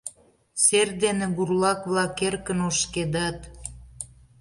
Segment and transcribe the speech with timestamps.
[0.63, 3.39] Сер дене бурлак-влак эркын ошкедат.